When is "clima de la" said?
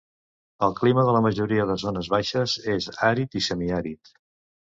0.79-1.19